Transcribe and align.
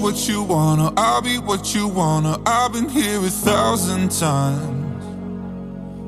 what 0.00 0.28
you 0.28 0.42
wanna. 0.42 0.92
I'll 0.96 1.20
be 1.20 1.38
what 1.38 1.74
you 1.74 1.86
wanna. 1.86 2.40
I've 2.46 2.72
been 2.72 2.88
here 2.88 3.18
a 3.18 3.30
thousand 3.30 4.10
times. 4.10 5.04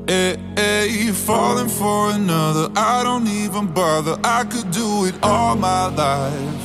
Eh, 0.08 0.12
eh, 0.12 0.36
hey, 0.56 0.88
hey, 0.88 1.12
falling 1.12 1.69
for 1.69 2.10
another. 2.10 2.70
I 2.75 3.02
don't 3.02 3.28
even 3.28 3.66
bother. 3.66 4.19
I 4.25 4.44
could 4.44 4.70
do 4.70 5.04
it 5.04 5.14
all 5.22 5.56
my 5.56 5.86
life. 5.88 6.62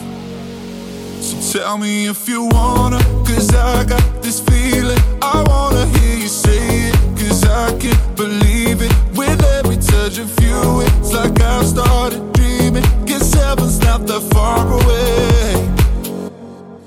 So 1.21 1.59
tell 1.59 1.77
me 1.77 2.07
if 2.07 2.29
you 2.29 2.45
wanna, 2.45 2.99
cause 3.25 3.53
I 3.53 3.83
got 3.83 4.23
this 4.23 4.39
feeling. 4.39 4.99
I 5.21 5.43
wanna 5.47 5.85
hear 5.97 6.17
you 6.17 6.29
say 6.29 6.89
it, 6.89 6.95
cause 7.19 7.43
I 7.43 7.77
can't 7.77 8.15
believe 8.15 8.81
it. 8.81 8.93
With 9.15 9.43
every 9.43 9.77
touch 9.77 10.17
of 10.17 10.29
you, 10.39 10.81
it's 10.81 11.11
like 11.11 11.41
I've 11.41 11.67
started 11.67 12.21
dreaming. 12.33 12.85
Guess 13.05 13.33
heaven's 13.33 13.79
not 13.79 14.07
that 14.07 14.21
far 14.33 14.65
away. 14.65 15.56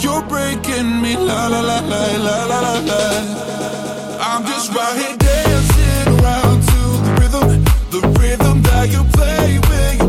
You're 0.00 0.22
breaking 0.22 1.02
me, 1.02 1.16
la 1.16 1.48
la 1.48 1.60
la 1.60 1.80
la 1.80 2.16
la 2.26 2.44
la 2.44 2.60
la 2.60 2.78
la. 2.90 4.18
I'm 4.20 4.44
just 4.46 4.72
right 4.72 4.96
here 4.96 5.16
dancing 5.16 6.08
around 6.20 6.62
to 6.70 6.80
the 7.04 7.12
rhythm, 7.20 7.64
the 7.90 8.00
rhythm 8.20 8.62
that 8.62 8.90
you 8.92 9.02
play 9.16 9.58
when 9.68 9.98
you're 9.98 10.07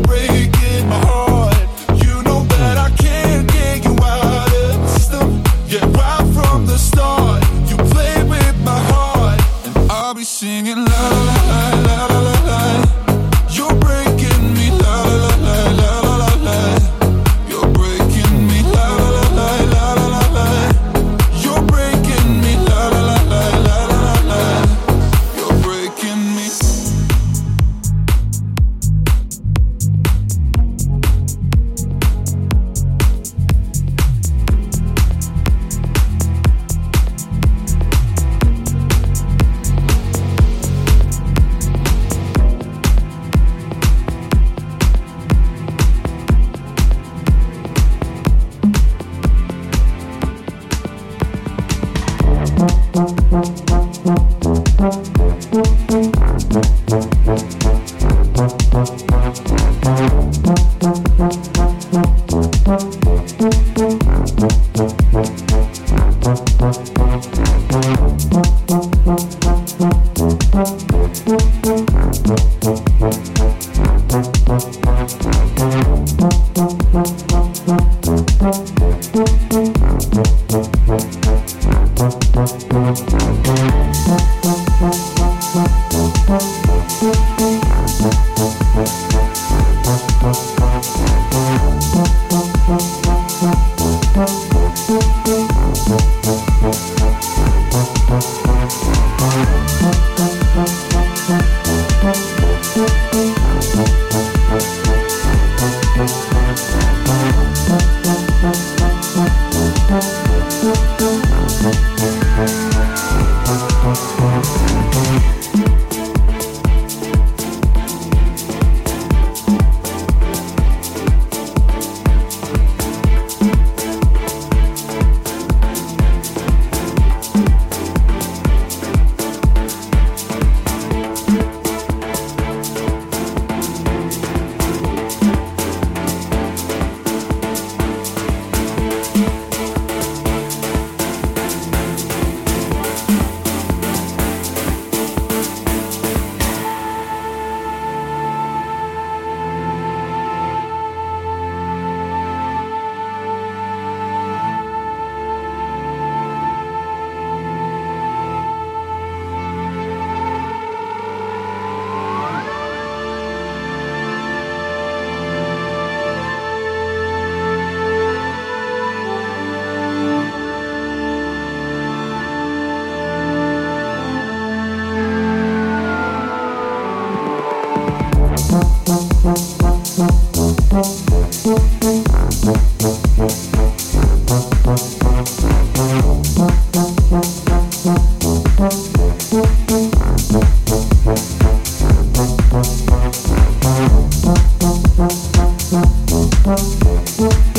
Thank 196.20 197.56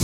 you. 0.00 0.03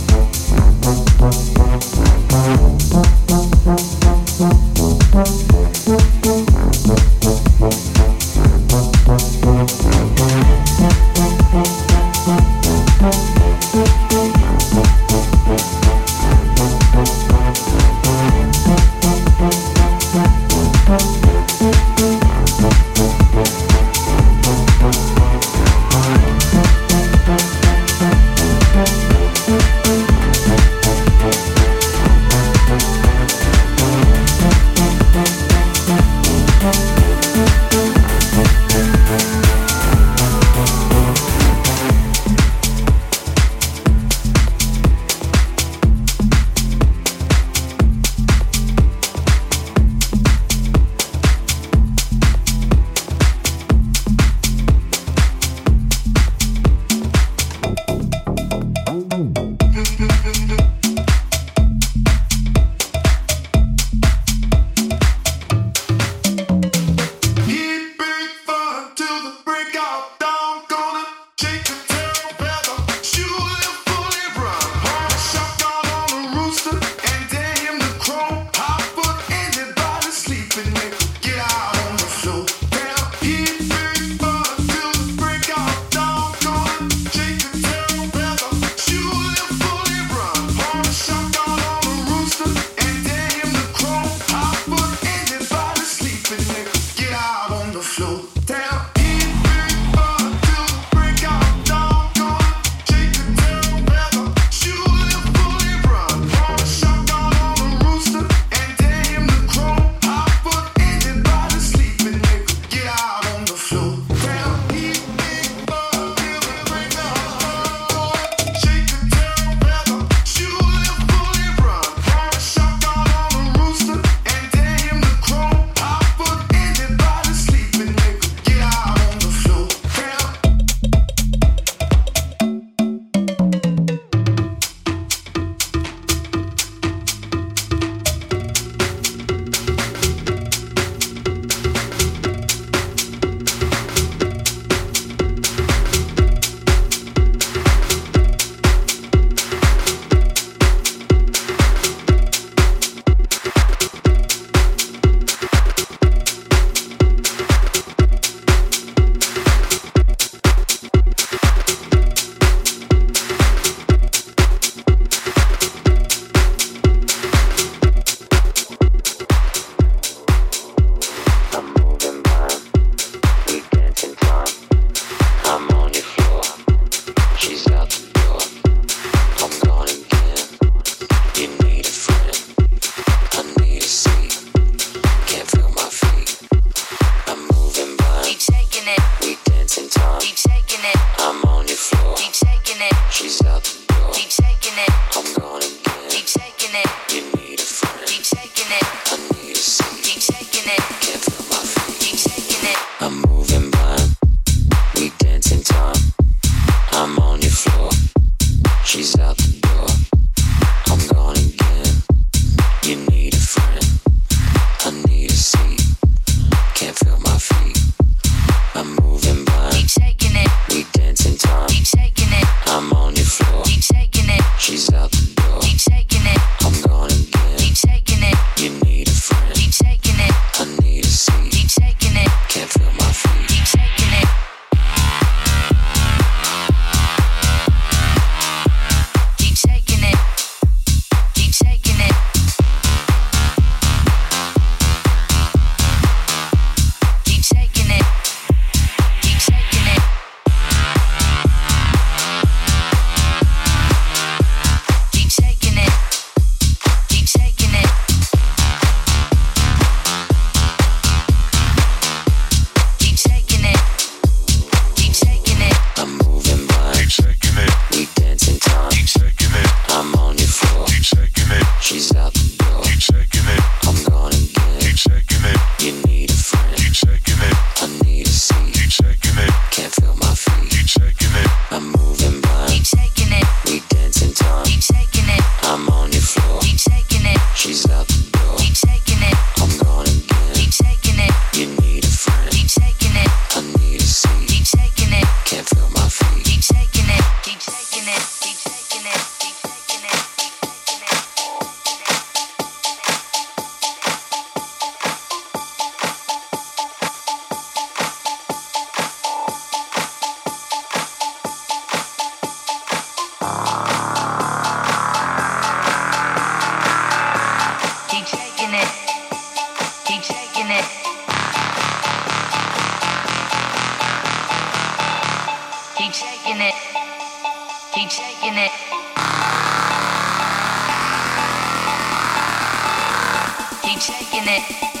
shaking 334.01 334.47
it. 334.47 335.00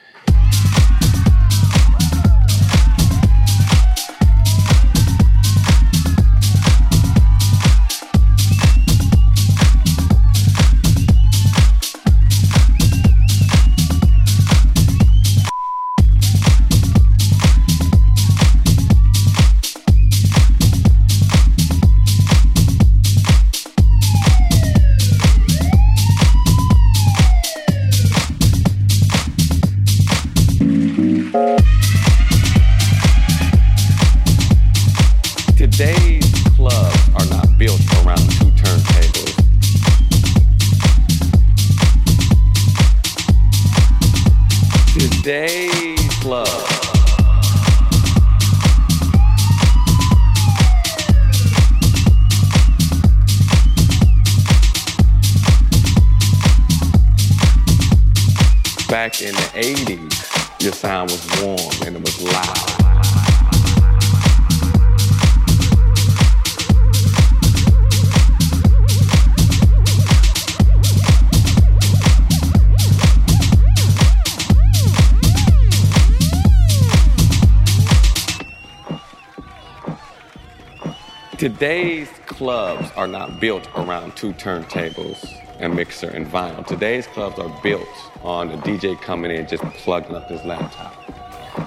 clubs 82.41 82.89
are 82.95 83.05
not 83.05 83.39
built 83.39 83.67
around 83.75 84.15
two 84.15 84.33
turntables, 84.33 85.31
and 85.59 85.75
mixer 85.75 86.09
and 86.09 86.25
vinyl. 86.25 86.65
Today's 86.65 87.05
clubs 87.05 87.37
are 87.37 87.55
built 87.61 87.87
on 88.23 88.49
a 88.49 88.57
DJ 88.57 88.99
coming 88.99 89.29
in 89.29 89.47
just 89.47 89.61
plugging 89.75 90.15
up 90.15 90.27
his 90.27 90.43
laptop. 90.43 90.95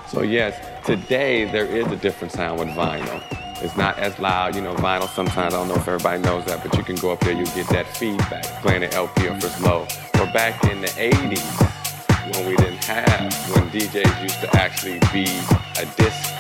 So 0.09 0.23
yes, 0.23 0.61
today 0.85 1.45
there 1.45 1.65
is 1.65 1.87
a 1.93 1.97
different 1.97 2.33
sound 2.33 2.59
with 2.59 2.71
vinyl. 2.71 3.23
It's 3.63 3.77
not 3.77 4.01
as 4.01 4.19
loud, 4.19 4.57
you 4.57 4.63
know, 4.63 4.75
vinyl 4.75 5.09
sometimes, 5.15 5.55
I 5.55 5.59
don't 5.59 5.69
know 5.69 5.77
if 5.77 5.87
everybody 5.87 6.21
knows 6.21 6.45
that, 6.47 6.65
but 6.65 6.77
you 6.77 6.83
can 6.83 6.97
go 6.97 7.13
up 7.13 7.21
there, 7.21 7.35
you 7.35 7.45
get 7.55 7.69
that 7.69 7.87
feedback, 7.97 8.43
playing 8.61 8.83
an 8.83 8.93
LP 8.95 9.29
or 9.29 9.37
it's 9.37 9.61
low. 9.61 9.87
Or 10.19 10.27
back 10.33 10.65
in 10.65 10.81
the 10.81 10.89
80s, 10.89 12.35
when 12.35 12.49
we 12.49 12.57
didn't 12.57 12.83
have, 12.83 13.33
when 13.55 13.71
DJs 13.71 14.23
used 14.25 14.41
to 14.41 14.57
actually 14.57 14.99
be 15.13 15.31
a 15.79 15.87
disc 15.95 16.35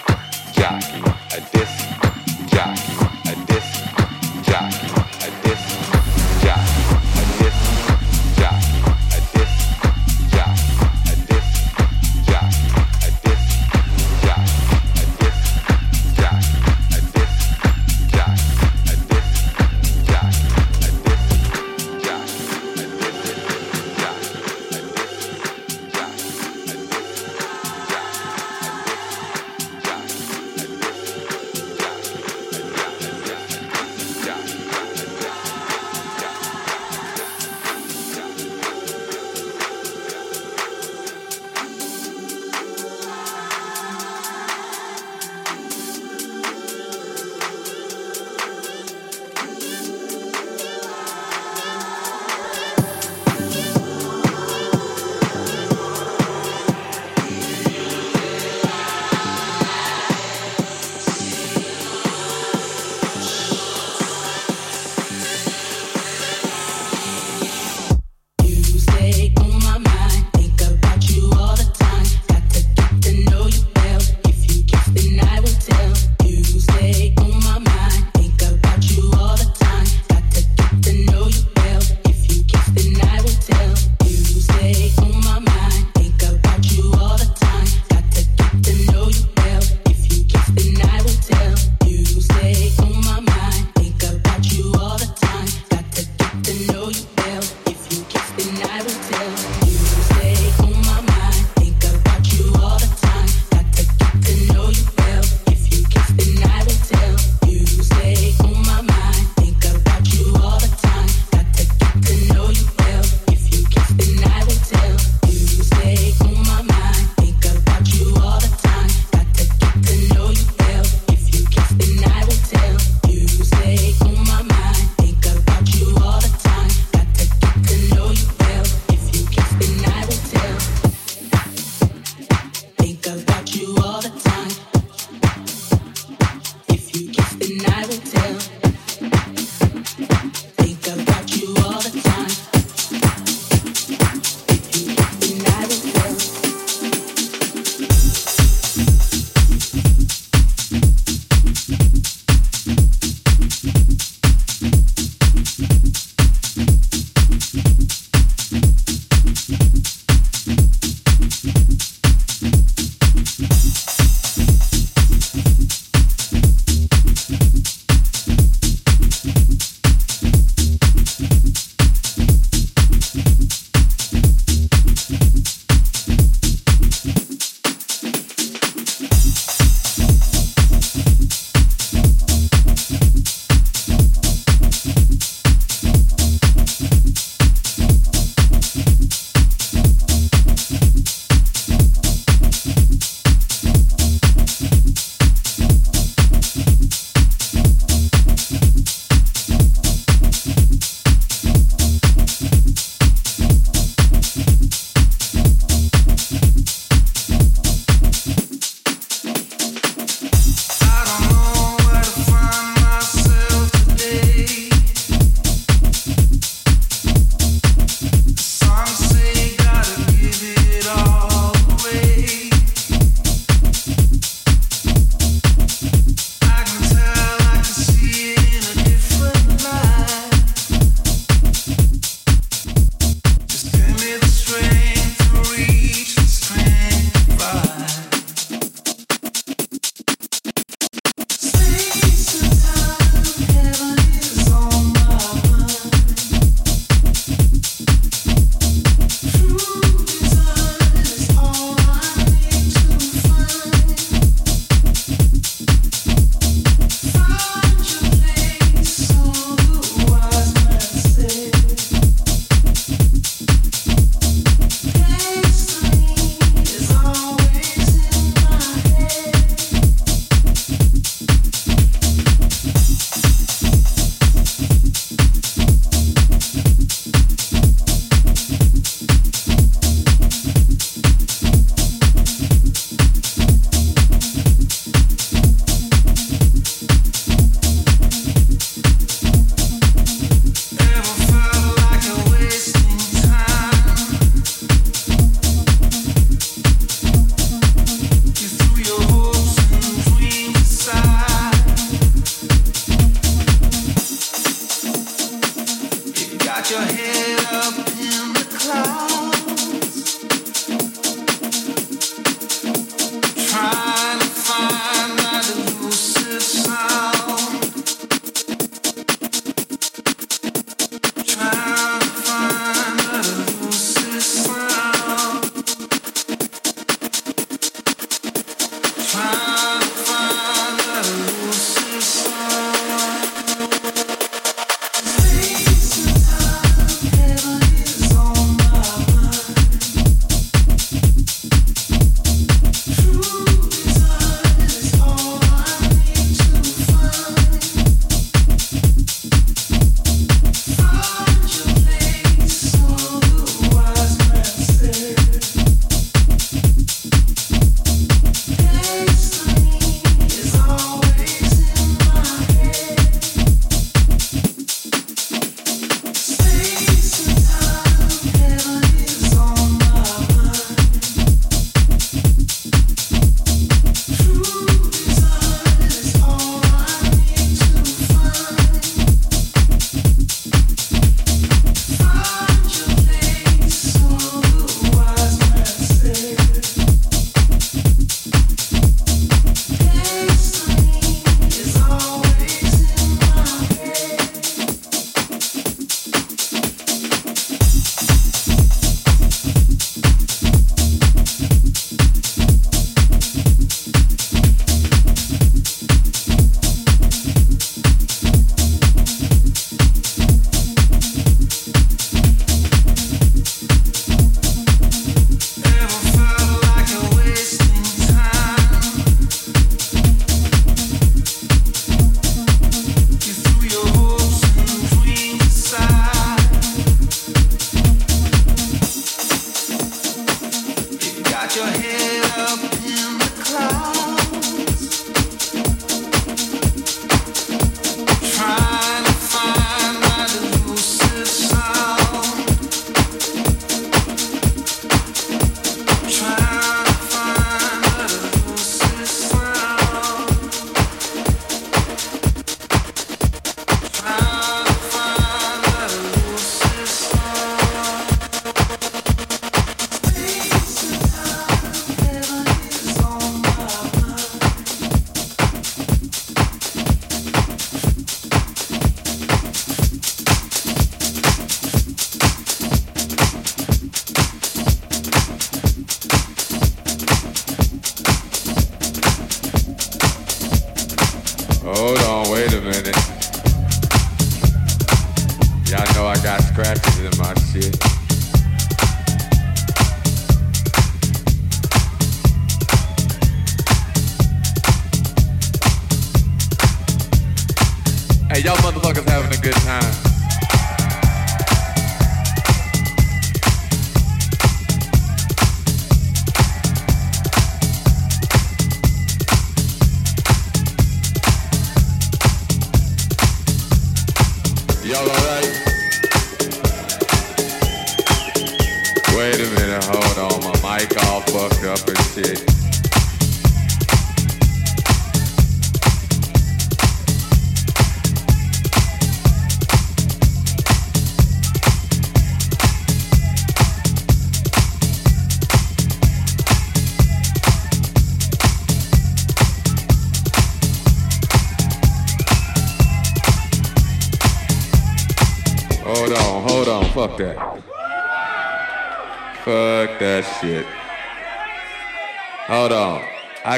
jockey, 0.54 1.04
a 1.36 1.40
disc 1.52 1.86
jockey, 2.48 3.30
a 3.30 3.46
disc 3.46 3.93
rock. 4.54 4.93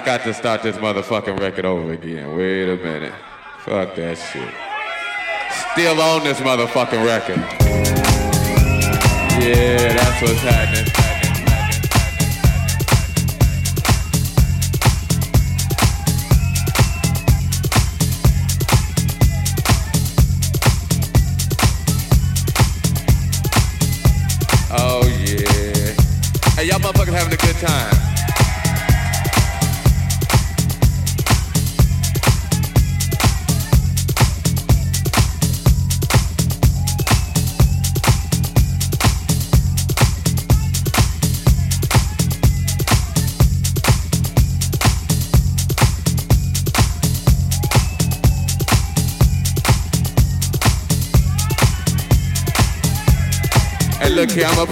Got 0.00 0.22
to 0.24 0.34
start 0.34 0.64
this 0.64 0.76
motherfucking 0.78 1.38
record 1.38 1.64
over 1.64 1.92
again. 1.92 2.36
Wait 2.36 2.68
a 2.68 2.76
minute. 2.76 3.12
Fuck 3.60 3.94
that 3.94 4.18
shit. 4.18 4.52
Still 5.72 6.00
on 6.00 6.24
this 6.24 6.40
motherfucking 6.40 7.06
record. 7.06 7.38
Yeah, 9.40 9.92
that's 9.94 10.22
what's 10.22 10.40
happening. 10.40 11.05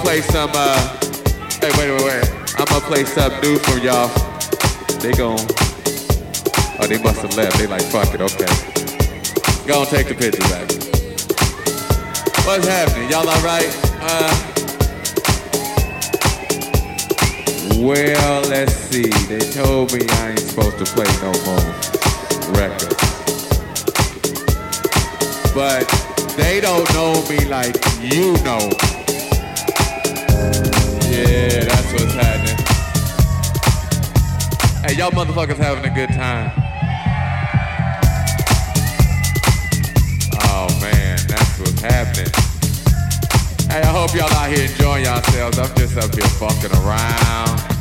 Play 0.04 0.20
some, 0.20 0.50
uh, 0.52 0.76
hey, 1.62 1.70
wait, 1.78 1.90
wait, 1.90 2.04
wait. 2.04 2.28
I'm 2.58 2.66
gonna 2.66 2.84
play 2.84 3.04
something 3.04 3.40
new 3.40 3.58
for 3.60 3.78
y'all. 3.78 4.08
They 5.00 5.12
gon' 5.12 5.40
oh, 6.78 6.86
they 6.86 6.98
must 7.02 7.22
have 7.22 7.34
left. 7.38 7.56
They 7.56 7.66
like, 7.66 7.82
fuck 7.84 8.12
it, 8.12 8.20
okay. 8.20 8.44
Go 9.66 9.80
on, 9.80 9.86
take 9.86 10.08
the 10.08 10.14
picture 10.14 10.46
back. 10.52 10.68
What's 12.44 12.68
happening? 12.68 13.08
Y'all 13.10 13.26
all 13.26 13.42
right? 13.42 13.72
Uh, 14.02 14.28
well, 17.80 18.42
let's 18.50 18.74
see. 18.74 19.08
They 19.08 19.40
told 19.52 19.94
me 19.94 20.06
I 20.06 20.30
ain't 20.32 20.38
supposed 20.40 20.78
to 20.78 20.84
play 20.84 21.08
no 21.24 21.32
more 21.48 21.64
records. 22.60 23.00
But 25.54 25.88
they 26.36 26.60
don't 26.60 26.92
know 26.92 27.26
me 27.26 27.46
like 27.46 27.74
you 28.02 28.34
know. 28.44 28.68
Yeah, 31.10 31.64
that's 31.64 31.92
what's 31.92 32.14
happening. 32.14 32.58
Hey, 34.84 34.94
y'all 34.96 35.10
motherfuckers 35.10 35.56
having 35.56 35.84
a 35.84 35.94
good 35.94 36.10
time. 36.10 36.52
Oh 40.44 40.68
man, 40.80 41.18
that's 41.26 41.58
what's 41.58 41.80
happening. 41.80 42.32
Hey, 43.70 43.80
I 43.82 43.86
hope 43.86 44.14
y'all 44.14 44.32
out 44.32 44.50
here 44.50 44.68
enjoying 44.70 45.04
yourselves. 45.04 45.58
I'm 45.58 45.74
just 45.76 45.96
up 45.96 46.14
here 46.14 46.28
fucking 46.38 46.72
around. 46.78 47.73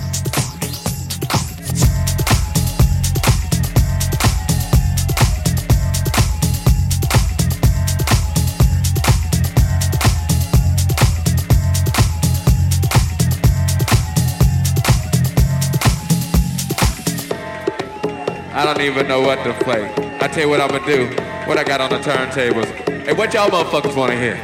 I 18.63 18.73
don't 18.73 18.81
even 18.85 19.09
know 19.09 19.19
what 19.19 19.43
to 19.43 19.53
play. 19.55 19.93
I 20.21 20.27
tell 20.29 20.43
you 20.43 20.49
what 20.49 20.61
I'm 20.61 20.69
gonna 20.69 20.85
do. 20.85 21.07
What 21.47 21.57
I 21.57 21.65
got 21.65 21.81
on 21.81 21.89
the 21.89 21.97
turntables. 21.97 22.65
Hey, 23.05 23.11
what 23.11 23.33
y'all 23.33 23.49
motherfuckers 23.49 23.93
wanna 23.93 24.15
hear? 24.15 24.41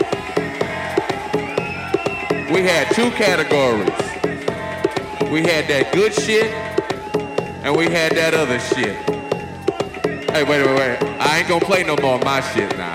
We 2.53 2.61
had 2.63 2.93
two 2.93 3.11
categories. 3.11 3.87
We 5.31 5.41
had 5.43 5.69
that 5.69 5.93
good 5.93 6.13
shit, 6.13 6.51
and 7.63 7.73
we 7.77 7.85
had 7.85 8.11
that 8.17 8.33
other 8.33 8.59
shit. 8.59 8.97
Hey, 10.31 10.43
wait, 10.43 10.65
wait, 10.65 10.77
wait. 10.77 11.01
I 11.21 11.39
ain't 11.39 11.47
gonna 11.47 11.63
play 11.63 11.83
no 11.83 11.95
more 12.01 12.15
of 12.15 12.25
my 12.25 12.41
shit 12.41 12.77
now. 12.77 12.91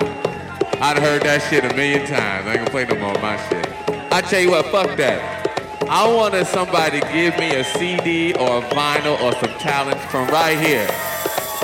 I'd 0.79 0.99
heard 0.99 1.23
that 1.23 1.41
shit 1.49 1.65
a 1.65 1.75
million 1.75 2.05
times. 2.05 2.45
I 2.45 2.51
ain't 2.51 2.59
gonna 2.59 2.69
play 2.69 2.85
no 2.85 2.99
more 2.99 3.15
of 3.15 3.21
my 3.23 3.35
shit. 3.49 3.67
I 4.13 4.21
tell 4.21 4.41
you 4.41 4.51
what, 4.51 4.67
fuck 4.67 4.95
that. 4.97 5.89
I 5.89 6.07
wanted 6.07 6.45
somebody 6.45 6.99
to 6.99 7.07
give 7.11 7.35
me 7.39 7.55
a 7.55 7.63
CD 7.63 8.33
or 8.35 8.59
a 8.59 8.61
vinyl 8.61 9.19
or 9.23 9.33
some 9.43 9.57
talent 9.57 9.99
from 10.11 10.27
right 10.27 10.59
here. 10.59 10.87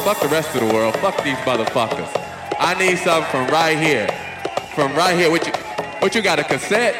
Fuck 0.04 0.20
the 0.20 0.30
rest 0.30 0.56
of 0.56 0.62
the 0.68 0.74
world. 0.74 0.96
Fuck 0.98 1.24
these 1.24 1.38
motherfuckers. 1.38 2.10
I 2.60 2.74
need 2.80 2.98
something 2.98 3.30
from 3.30 3.48
right 3.50 3.78
here. 3.78 4.08
From 4.74 4.96
right 4.96 5.16
here. 5.16 5.30
What 5.30 5.46
you, 5.46 5.54
what 6.00 6.16
you 6.16 6.24
got, 6.24 6.40
a 6.40 6.44
cassette? 6.44 6.98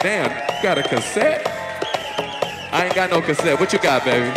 Damn, 0.00 0.30
you 0.30 0.62
got 0.62 0.78
a 0.78 0.84
cassette? 0.84 1.44
I 2.72 2.84
ain't 2.84 2.94
got 2.94 3.10
no 3.10 3.20
cassette. 3.20 3.58
What 3.58 3.72
you 3.72 3.80
got, 3.80 4.04
baby? 4.04 4.30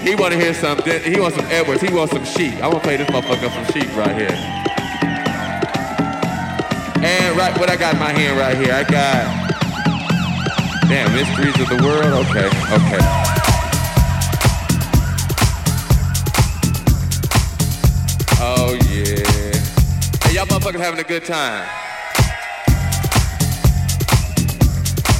He 0.00 0.14
wanna 0.14 0.36
hear 0.36 0.54
something. 0.54 1.02
He 1.02 1.20
wants 1.20 1.36
some 1.36 1.46
Edwards. 1.50 1.82
He 1.82 1.92
wants 1.92 2.14
some 2.14 2.24
sheep. 2.24 2.54
I 2.62 2.68
wanna 2.68 2.80
play 2.80 2.96
this 2.96 3.08
motherfucker 3.10 3.50
some 3.52 3.74
sheep 3.74 3.94
right 3.94 4.16
here. 4.16 4.60
And 7.04 7.36
right, 7.36 7.56
what 7.58 7.68
I 7.68 7.76
got 7.76 7.94
in 7.94 8.00
my 8.00 8.12
hand 8.12 8.38
right 8.38 8.56
here, 8.56 8.72
I 8.72 8.84
got. 8.84 9.39
Damn, 10.90 11.12
mysteries 11.12 11.54
of 11.60 11.68
the 11.68 11.84
world. 11.84 12.26
Okay, 12.26 12.46
okay. 12.74 12.98
Oh 18.40 18.76
yeah. 18.90 19.54
Hey, 20.24 20.34
y'all 20.34 20.46
motherfuckers 20.46 20.80
having 20.80 20.98
a 20.98 21.04
good 21.04 21.24
time. 21.24 21.64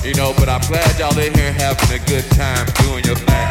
You 0.04 0.12
know, 0.14 0.34
but 0.36 0.48
I'm 0.48 0.60
glad 0.62 0.98
y'all 0.98 1.16
in 1.16 1.32
here 1.34 1.52
having 1.52 2.02
a 2.02 2.04
good 2.04 2.24
time 2.32 2.66
doing 2.82 3.04
your 3.04 3.14
thing. 3.14 3.49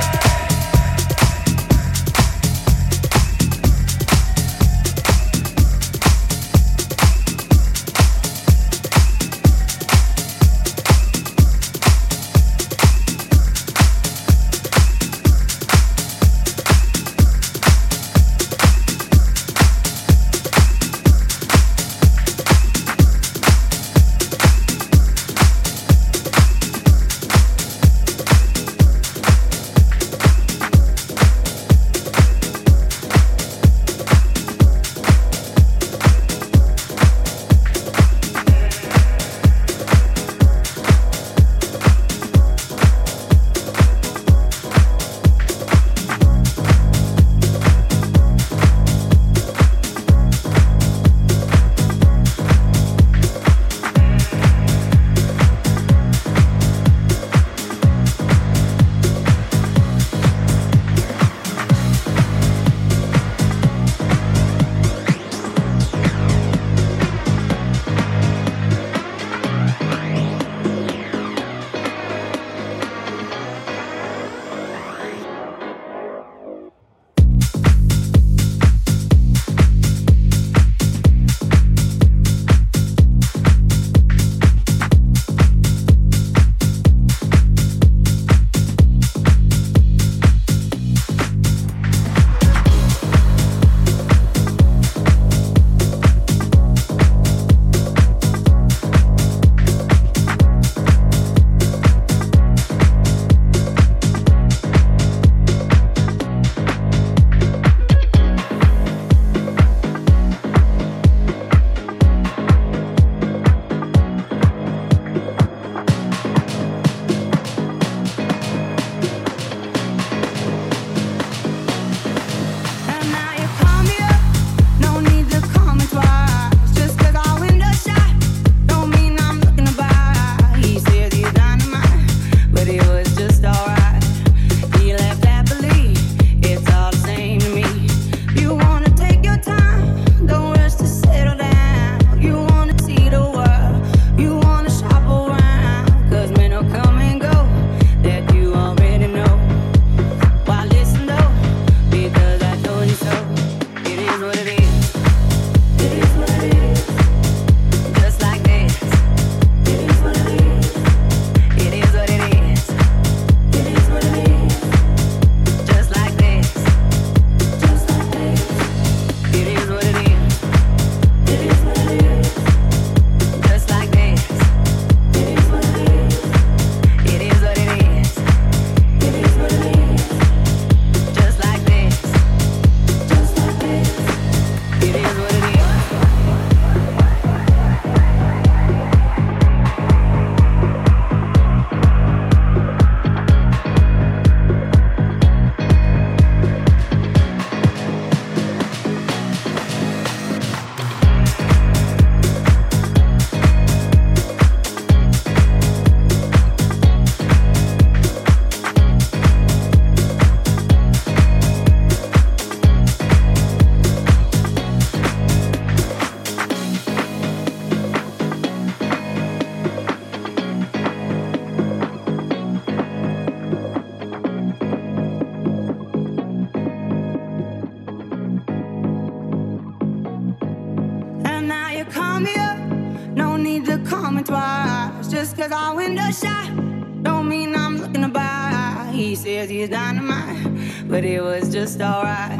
Just 241.69 241.81
alright. 241.81 242.39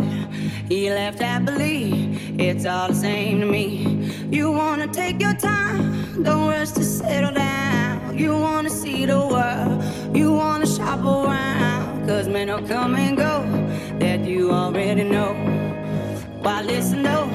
He 0.68 0.90
left 0.90 1.20
happily, 1.20 2.18
it's 2.40 2.66
all 2.66 2.88
the 2.88 2.96
same 2.96 3.42
to 3.42 3.46
me. 3.46 4.12
You 4.32 4.52
wanna 4.52 4.88
take 4.88 5.22
your 5.22 5.36
time, 5.36 6.24
don't 6.24 6.48
rush 6.48 6.72
to 6.72 6.84
settle 6.84 7.34
down. 7.34 8.18
You 8.18 8.32
wanna 8.32 8.72
see 8.72 9.06
the 9.06 9.20
world, 9.20 10.16
you 10.16 10.34
wanna 10.34 10.66
shop 10.66 11.02
around. 11.02 12.08
Cause 12.08 12.28
men 12.28 12.48
will 12.48 12.68
come 12.68 12.96
and 12.96 13.16
go 13.18 13.34
that 14.00 14.26
you 14.26 14.52
already 14.52 15.04
know. 15.04 15.34
Why 16.42 16.64
listen 16.64 17.04
though? 17.04 17.30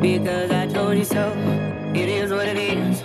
Because 0.00 0.50
I 0.50 0.66
told 0.66 0.96
you 0.96 1.04
so. 1.04 1.24
It 1.94 2.08
is 2.08 2.30
what 2.30 2.46
it 2.46 2.56
is. 2.56 3.00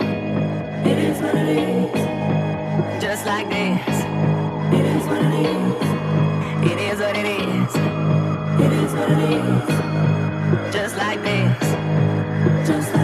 It 0.90 0.98
is 1.08 1.20
what 1.20 1.34
it 1.34 1.48
is. 1.58 3.02
Just 3.02 3.26
like 3.26 3.48
this. 3.50 3.96
It 4.78 4.86
is 4.94 5.04
what 5.06 5.22
it 5.22 5.34
is. 5.56 5.88
It 6.70 6.78
is 6.78 7.00
what 7.00 7.16
it 7.16 7.26
is. 7.26 8.27
It 8.60 8.72
is 8.72 8.92
what 8.92 9.10
it 9.10 9.18
is. 9.30 10.74
Just 10.74 10.96
like 10.96 11.22
this. 11.22 12.68
Just 12.68 12.92
like 12.92 12.97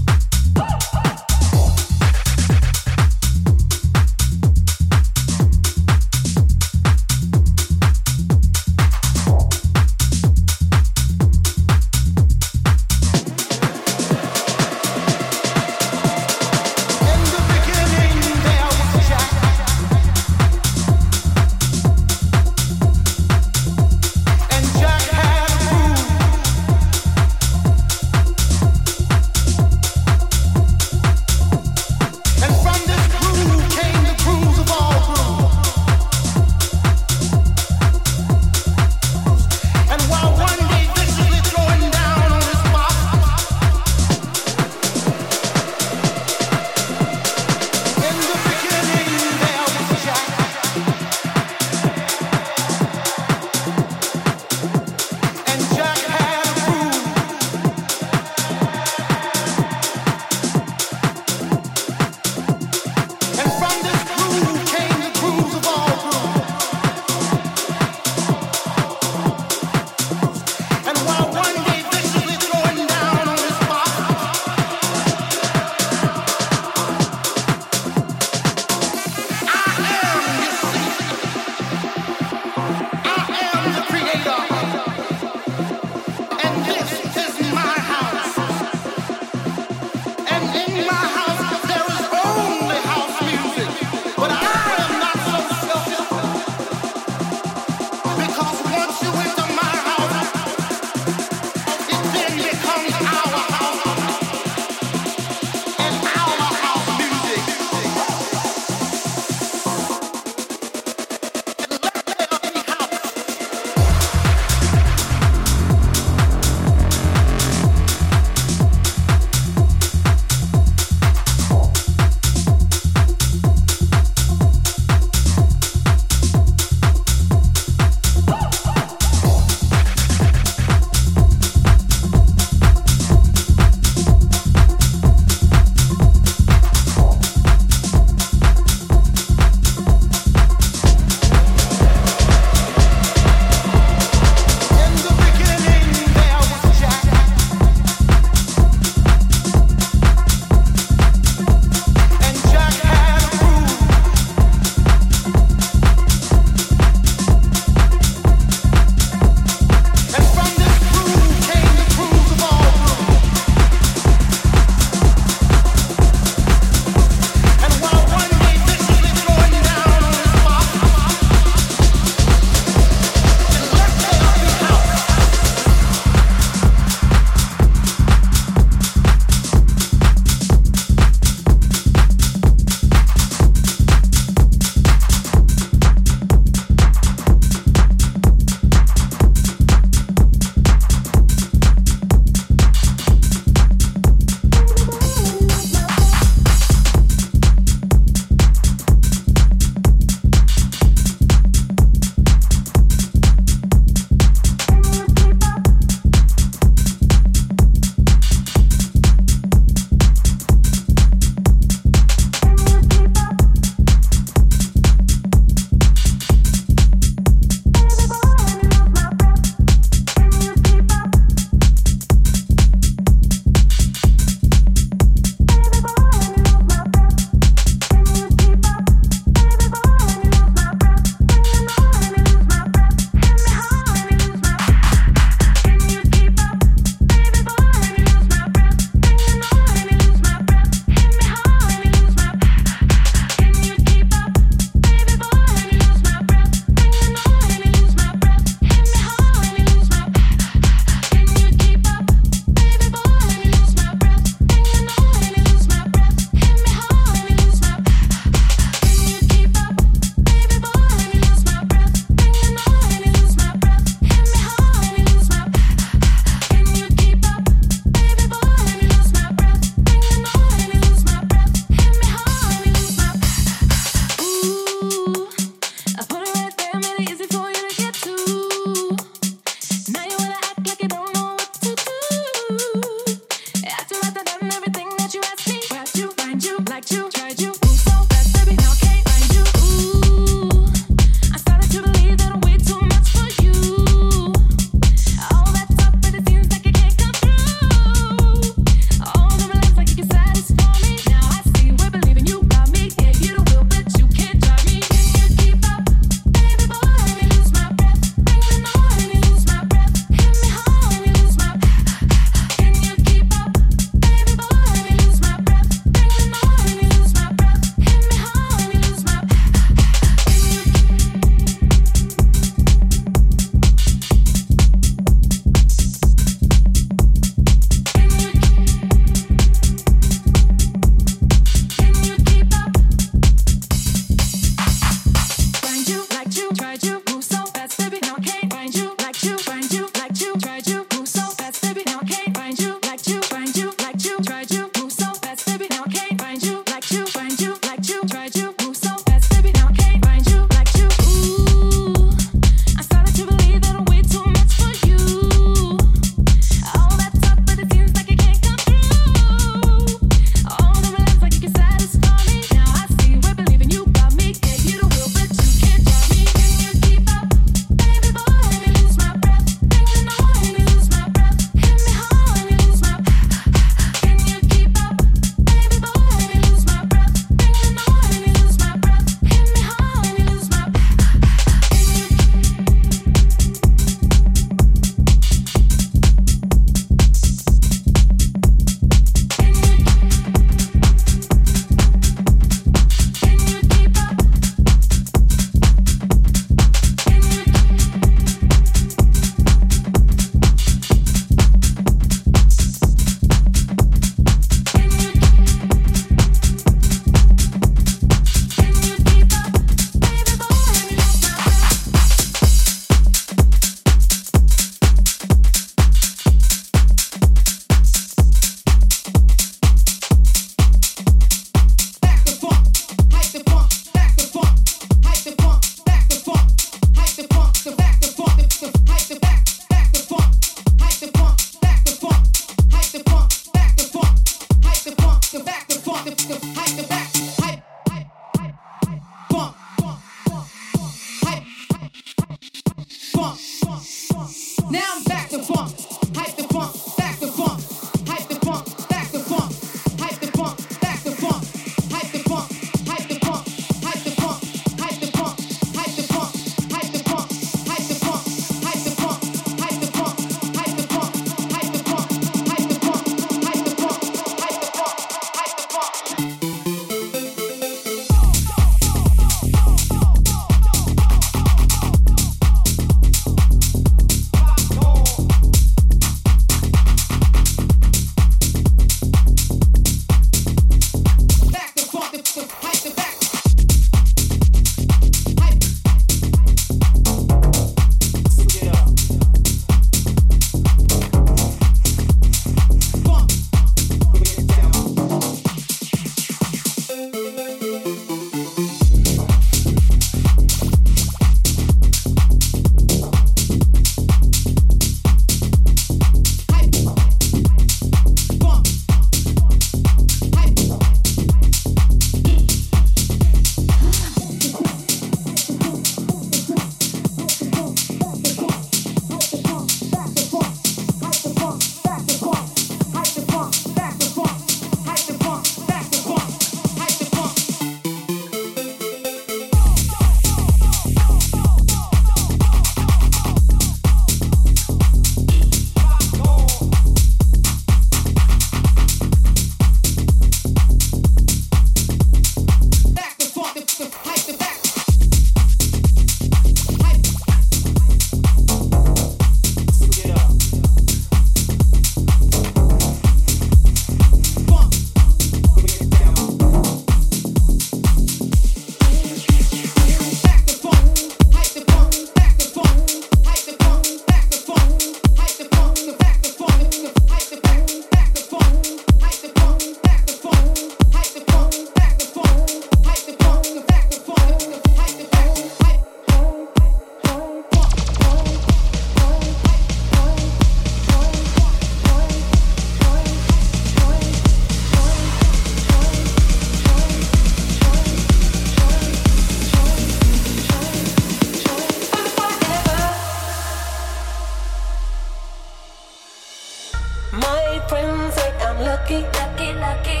friends 597.68 598.14
say 598.14 598.30
I'm 598.40 598.58
lucky, 598.60 599.00
lucky, 599.18 599.52
lucky 599.52 600.00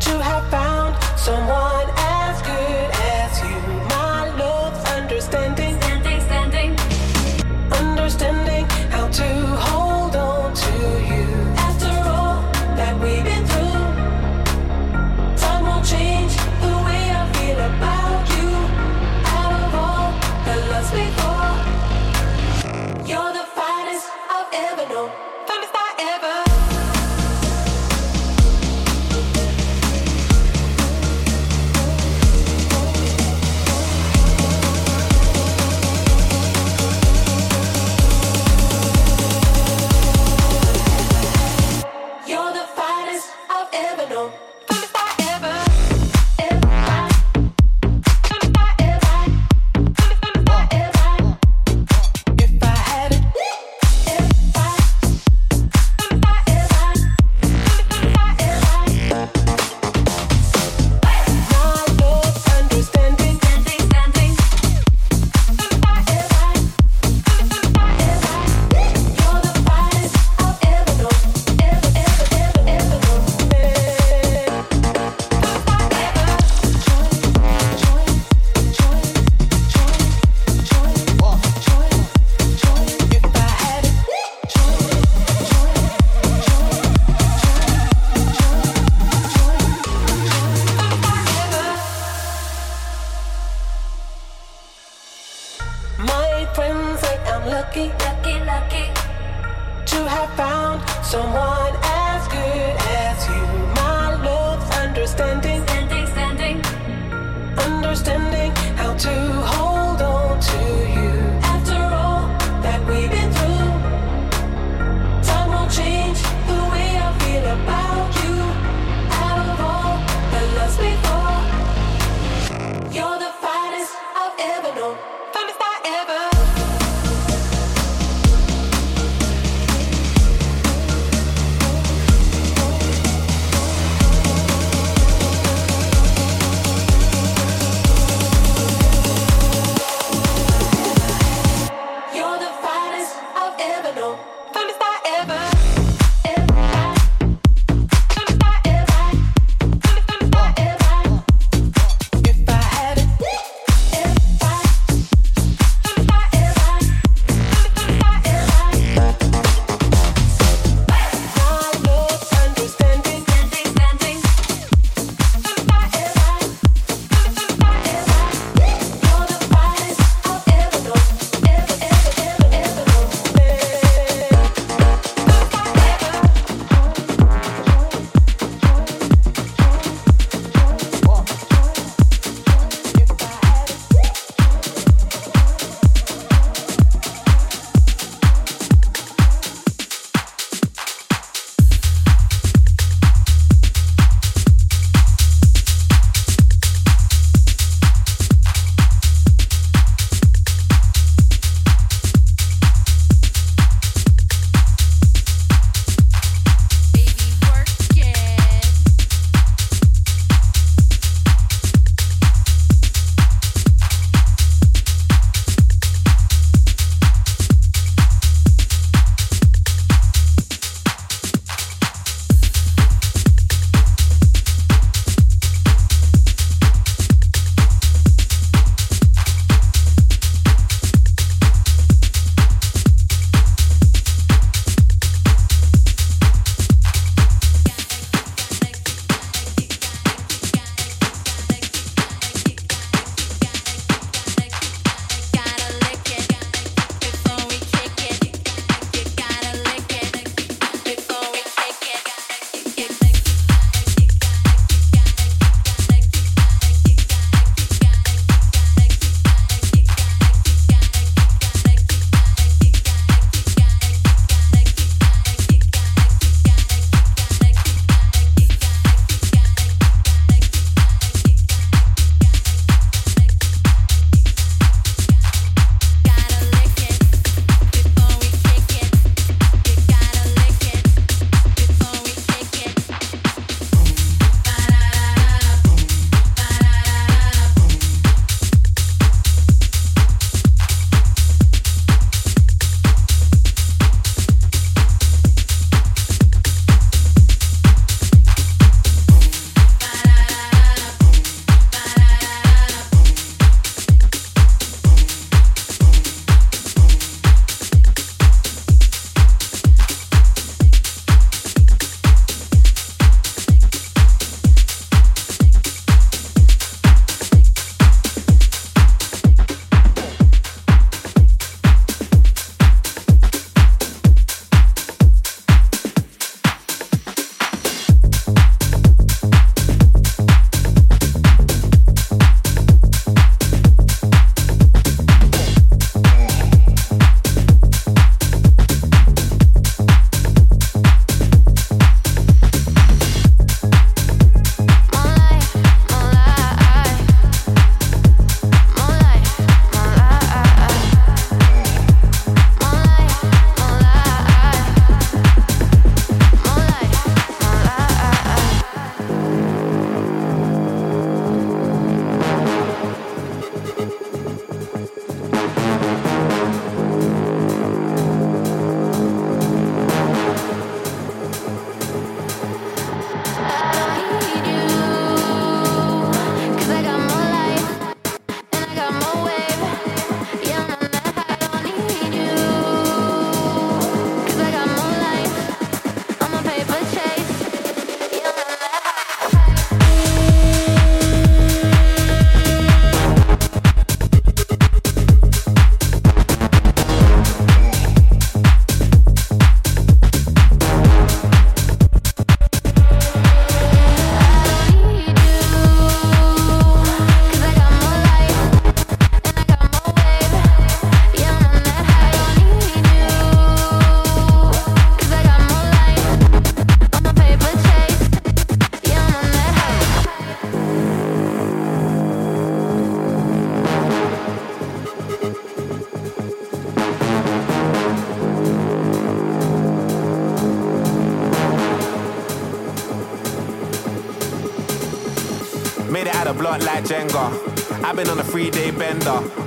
to 0.00 0.22
have 0.22 0.50
found 0.50 0.94
someone. 1.18 1.97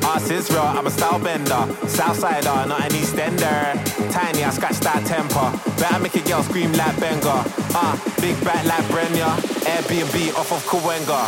Ass 0.03 0.29
is 0.29 0.49
real, 0.49 0.61
I'm 0.61 0.87
a 0.87 0.91
style 0.91 1.19
bender. 1.19 1.63
Southsider, 1.87 2.67
not 2.67 2.81
an 2.81 2.91
Eastender. 2.91 3.75
Tiny, 4.11 4.43
I 4.43 4.49
scratch 4.49 4.79
that 4.79 5.05
temper. 5.05 5.51
Better 5.79 5.99
make 5.99 6.15
a 6.15 6.21
girl 6.21 6.43
scream 6.43 6.71
like 6.73 6.99
Benga. 6.99 7.43
Ah, 7.73 7.93
uh, 7.93 8.21
big 8.21 8.35
back 8.43 8.65
like 8.65 8.85
Brenya. 8.91 9.35
Airbnb 9.65 10.35
off 10.35 10.51
of 10.51 10.63
Kawenga. 10.65 11.27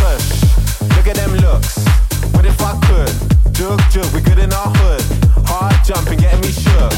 Push, 0.00 0.96
look 0.96 1.06
at 1.06 1.16
them 1.16 1.34
looks. 1.44 1.84
What 2.34 2.44
if 2.44 2.60
I 2.60 2.72
could? 2.86 3.12
Jug, 3.54 3.80
jug, 3.90 4.12
we 4.14 4.20
good 4.20 4.38
in 4.38 4.52
our 4.52 4.70
hood. 4.78 5.02
Hard 5.46 5.76
jumping, 5.84 6.18
getting 6.18 6.40
me 6.40 6.52
shook. 6.52 6.92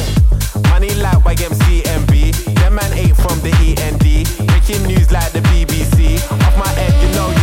Money 0.69 0.95
like 0.97 1.19
YMCMB. 1.25 2.55
Them 2.61 2.75
man 2.75 2.93
ain't 2.93 3.17
from 3.17 3.41
the 3.41 3.53
END. 3.59 4.07
Breaking 4.49 4.87
news 4.87 5.11
like 5.11 5.33
the 5.33 5.41
BBC. 5.51 6.21
Off 6.31 6.57
my 6.59 6.69
head, 6.79 6.93
you 7.03 7.15
know 7.15 7.40